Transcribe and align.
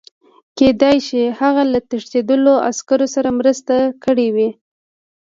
کېدای 0.57 0.97
شي 1.07 1.21
هغه 1.39 1.63
له 1.71 1.79
تښتېدلو 1.89 2.53
عسکرو 2.69 3.07
سره 3.15 3.29
مرسته 3.39 3.75
کړې 4.03 4.27
وي 4.35 4.49